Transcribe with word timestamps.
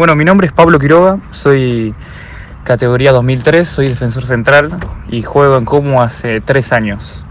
Bueno, 0.00 0.16
mi 0.16 0.24
nombre 0.24 0.46
es 0.46 0.52
Pablo 0.54 0.78
Quiroga, 0.78 1.18
soy 1.30 1.94
categoría 2.64 3.12
2003, 3.12 3.68
soy 3.68 3.90
defensor 3.90 4.24
central 4.24 4.78
y 5.10 5.20
juego 5.20 5.58
en 5.58 5.66
Como 5.66 6.00
hace 6.00 6.40
tres 6.40 6.72
años. 6.72 7.22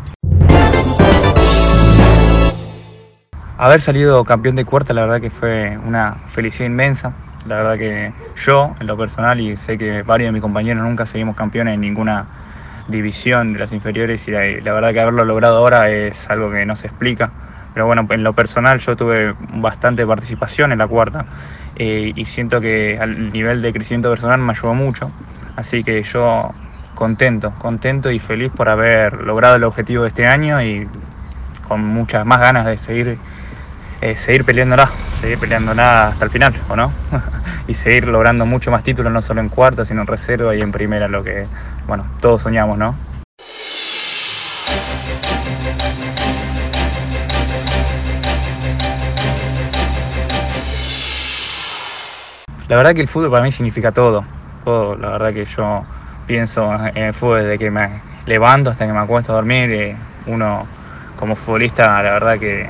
Haber 3.58 3.82
salido 3.82 4.24
campeón 4.24 4.56
de 4.56 4.66
cuarta, 4.66 4.94
la 4.94 5.02
verdad 5.02 5.20
que 5.20 5.32
fue 5.32 5.80
una 5.84 6.14
felicidad 6.28 6.68
inmensa. 6.68 7.14
La 7.48 7.56
verdad 7.56 7.76
que 7.80 8.14
yo, 8.46 8.76
en 8.80 8.86
lo 8.86 8.96
personal, 8.96 9.42
y 9.42 9.58
sé 9.58 9.80
que 9.80 10.04
varios 10.04 10.28
de 10.28 10.34
mis 10.34 10.44
compañeros 10.44 10.84
nunca 10.84 11.08
seguimos 11.08 11.36
campeones 11.36 11.74
en 11.74 11.82
ninguna 11.82 12.28
división 12.88 13.54
de 13.54 13.60
las 13.62 13.74
inferiores 13.74 14.28
y 14.28 14.32
la, 14.32 14.74
verdad 14.74 14.94
que 14.94 15.02
haberlo 15.02 15.26
logrado 15.26 15.58
ahora 15.58 15.90
es 15.90 16.30
algo 16.30 16.52
que 16.52 16.68
no 16.68 16.76
se 16.76 16.86
explica. 16.86 17.32
Pero 17.80 17.88
bueno, 17.88 18.06
en 18.10 18.26
lo 18.26 18.34
personal 18.34 18.78
yo 18.80 18.98
tuve 18.98 19.34
bastante 19.54 20.06
participación 20.06 20.74
en 20.74 20.80
la 20.80 20.88
cuarta 20.88 21.24
eh, 21.78 22.12
y 22.14 22.26
siento 22.26 22.60
que 22.60 23.00
al 23.00 23.32
nivel 23.32 23.62
de 23.62 23.72
crecimiento 23.72 24.10
personal 24.10 24.42
me 24.42 24.52
ayudó 24.52 24.74
mucho. 24.74 25.10
Así 25.56 25.82
que 25.82 26.04
yo 26.04 26.52
contento, 26.94 27.54
contento 27.58 28.12
y 28.12 28.20
feliz 28.20 28.52
por 28.52 28.68
haber 28.68 29.22
logrado 29.22 29.56
el 29.56 29.64
objetivo 29.64 30.04
de 30.04 30.10
este 30.10 30.28
año 30.28 30.62
y 30.62 30.90
con 31.70 31.80
muchas 31.86 32.26
más 32.26 32.42
ganas 32.42 32.66
de 32.66 32.78
seguir, 32.78 33.18
eh, 34.02 34.18
seguir 34.18 34.44
peleándola, 34.44 34.92
seguir 35.22 35.38
peleándola 35.38 36.10
hasta 36.10 36.26
el 36.26 36.32
final, 36.32 36.54
¿o 36.68 36.76
no? 36.76 36.92
y 37.70 37.76
seguir 37.76 38.10
logrando 38.10 38.46
mucho 38.46 38.72
más 38.72 38.84
títulos, 38.84 39.14
no 39.14 39.22
solo 39.22 39.40
en 39.40 39.48
cuarta, 39.48 39.86
sino 39.86 40.02
en 40.02 40.08
reserva 40.08 40.54
y 40.54 40.60
en 40.60 40.74
primera, 40.74 41.08
lo 41.08 41.24
que, 41.24 41.46
bueno, 41.88 42.04
todos 42.20 42.42
soñamos, 42.42 42.78
¿no? 42.78 42.94
La 52.70 52.76
verdad 52.76 52.94
que 52.94 53.02
el 53.02 53.08
fútbol 53.08 53.32
para 53.32 53.44
mí 53.44 53.52
significa 53.52 53.92
todo, 53.92 54.24
todo, 54.64 54.96
la 54.96 55.10
verdad 55.10 55.34
que 55.34 55.44
yo 55.44 55.84
pienso 56.28 56.72
en 56.94 57.04
el 57.04 57.14
fútbol 57.16 57.42
desde 57.42 57.58
que 57.58 57.72
me 57.72 57.90
levanto 58.28 58.70
hasta 58.70 58.86
que 58.86 58.94
me 58.94 59.00
acuesto 59.00 59.32
a 59.32 59.38
dormir, 59.38 59.72
eh, 59.72 59.96
uno 60.28 60.68
como 61.18 61.36
futbolista 61.36 62.04
la 62.04 62.12
verdad 62.12 62.38
que, 62.38 62.70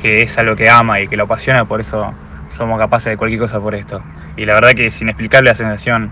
que 0.00 0.22
es 0.22 0.38
algo 0.38 0.56
que 0.56 0.70
ama 0.70 1.00
y 1.00 1.06
que 1.06 1.18
lo 1.18 1.24
apasiona, 1.24 1.66
por 1.66 1.82
eso 1.82 2.14
somos 2.48 2.78
capaces 2.78 3.10
de 3.10 3.18
cualquier 3.18 3.40
cosa 3.40 3.60
por 3.60 3.74
esto. 3.74 4.00
Y 4.38 4.46
la 4.46 4.54
verdad 4.54 4.70
que 4.70 4.86
es 4.86 4.98
inexplicable 5.02 5.50
la 5.50 5.54
sensación 5.54 6.10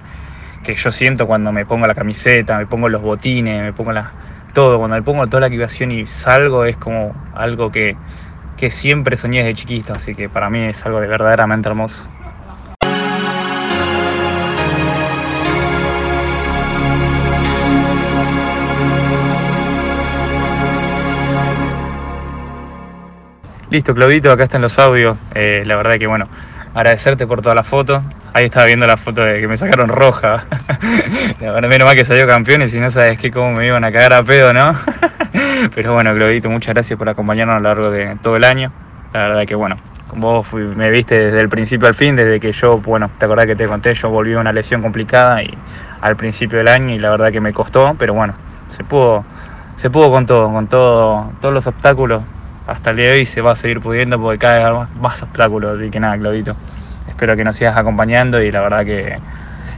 que 0.62 0.74
yo 0.74 0.92
siento 0.92 1.26
cuando 1.26 1.50
me 1.50 1.64
pongo 1.64 1.86
la 1.86 1.94
camiseta, 1.94 2.58
me 2.58 2.66
pongo 2.66 2.90
los 2.90 3.00
botines, 3.00 3.62
me 3.62 3.72
pongo 3.72 3.92
todo, 4.52 4.76
cuando 4.76 4.96
me 4.96 5.02
pongo 5.02 5.26
toda 5.28 5.40
la 5.40 5.46
equipación 5.46 5.92
y 5.92 6.06
salgo 6.06 6.66
es 6.66 6.76
como 6.76 7.14
algo 7.34 7.72
que, 7.72 7.96
que 8.58 8.70
siempre 8.70 9.16
soñé 9.16 9.38
desde 9.38 9.54
chiquito, 9.54 9.94
así 9.94 10.14
que 10.14 10.28
para 10.28 10.50
mí 10.50 10.58
es 10.58 10.84
algo 10.84 11.00
de 11.00 11.06
verdaderamente 11.06 11.70
hermoso. 11.70 12.04
Listo, 23.70 23.94
Claudito, 23.94 24.32
acá 24.32 24.44
están 24.44 24.62
los 24.62 24.78
audios. 24.78 25.18
Eh, 25.34 25.62
la 25.66 25.76
verdad 25.76 25.98
que 25.98 26.06
bueno, 26.06 26.26
agradecerte 26.74 27.26
por 27.26 27.42
toda 27.42 27.54
la 27.54 27.62
foto. 27.62 28.02
Ahí 28.32 28.46
estaba 28.46 28.64
viendo 28.64 28.86
la 28.86 28.96
foto 28.96 29.20
de 29.20 29.42
que 29.42 29.46
me 29.46 29.58
sacaron 29.58 29.88
roja. 29.88 30.44
la 31.40 31.52
verdad, 31.52 31.68
menos 31.68 31.86
mal 31.86 31.94
que 31.94 32.06
salió 32.06 32.26
campeón 32.26 32.62
y 32.62 32.70
si 32.70 32.80
no 32.80 32.90
sabes 32.90 33.18
qué, 33.18 33.30
cómo 33.30 33.52
me 33.52 33.66
iban 33.66 33.84
a 33.84 33.92
cagar 33.92 34.14
a 34.14 34.22
pedo, 34.22 34.54
¿no? 34.54 34.74
Pero 35.74 35.92
bueno, 35.92 36.14
Claudito, 36.14 36.48
muchas 36.48 36.74
gracias 36.74 36.98
por 36.98 37.10
acompañarnos 37.10 37.56
a 37.56 37.58
lo 37.58 37.64
largo 37.64 37.90
de 37.90 38.16
todo 38.22 38.36
el 38.36 38.44
año. 38.44 38.72
La 39.12 39.28
verdad 39.28 39.46
que 39.46 39.54
bueno, 39.54 39.76
vos 40.16 40.50
me 40.54 40.90
viste 40.90 41.18
desde 41.18 41.40
el 41.40 41.50
principio 41.50 41.88
al 41.88 41.94
fin, 41.94 42.16
desde 42.16 42.40
que 42.40 42.52
yo, 42.52 42.78
bueno, 42.78 43.10
te 43.18 43.26
acordás 43.26 43.44
que 43.44 43.56
te 43.56 43.66
conté, 43.66 43.92
yo 43.92 44.08
volví 44.08 44.32
a 44.32 44.38
una 44.38 44.52
lesión 44.52 44.80
complicada 44.80 45.42
y 45.42 45.52
al 46.00 46.16
principio 46.16 46.56
del 46.56 46.68
año 46.68 46.94
y 46.94 46.98
la 46.98 47.10
verdad 47.10 47.30
que 47.30 47.40
me 47.42 47.52
costó, 47.52 47.94
pero 47.98 48.14
bueno, 48.14 48.32
se 48.74 48.82
pudo, 48.82 49.26
se 49.76 49.90
pudo 49.90 50.10
con 50.10 50.24
todo, 50.24 50.50
con 50.50 50.68
todo, 50.68 51.32
todos 51.42 51.52
los 51.52 51.66
obstáculos 51.66 52.22
hasta 52.68 52.90
el 52.90 52.96
día 52.96 53.06
de 53.08 53.12
hoy 53.14 53.26
se 53.26 53.40
va 53.40 53.52
a 53.52 53.56
seguir 53.56 53.80
pudiendo 53.80 54.20
porque 54.20 54.38
cada 54.38 54.80
vez 54.80 54.88
más 55.00 55.22
obstáculos. 55.22 55.80
y 55.82 55.90
que 55.90 55.98
nada, 55.98 56.16
Claudito, 56.18 56.54
espero 57.08 57.34
que 57.34 57.42
nos 57.42 57.56
sigas 57.56 57.76
acompañando 57.76 58.40
y 58.42 58.52
la 58.52 58.60
verdad 58.60 58.84
que 58.84 59.18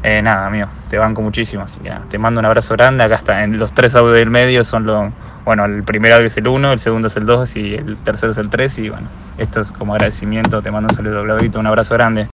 eh, 0.03 0.23
nada, 0.23 0.49
amigo, 0.49 0.67
te 0.89 0.99
banco 0.99 1.23
muchísimo. 1.23 1.63
Así 1.63 1.79
que 1.81 1.89
nada, 1.89 2.03
te 2.11 2.19
mando 2.19 2.41
un 2.41 2.47
abrazo 2.47 2.75
grande. 2.75 3.05
Acá 3.05 3.15
está, 3.15 3.45
en 3.45 3.59
los 3.59 3.73
tres 3.73 3.95
audios 3.95 4.17
del 4.17 4.31
medio 4.31 4.65
son 4.65 4.87
los. 4.87 5.13
Bueno, 5.45 5.65
el 5.65 5.85
primer 5.85 6.13
audio 6.13 6.27
es 6.27 6.37
el 6.37 6.47
1, 6.47 6.73
el 6.73 6.81
segundo 6.81 7.09
es 7.09 7.17
el 7.17 7.27
2 7.27 7.57
y 7.57 7.75
el 7.75 7.97
tercero 7.99 8.33
es 8.33 8.39
el 8.39 8.51
3. 8.51 8.79
Y 8.79 8.91
bueno, 8.91 9.09
esto 9.39 9.61
es 9.61 9.73
como 9.73 9.95
agradecimiento. 9.95 10.61
Te 10.61 10.71
mando 10.71 10.89
un 10.89 10.95
saludo, 10.95 11.23
Claudito, 11.23 11.61
un 11.61 11.67
abrazo 11.67 11.95
grande. 11.95 12.30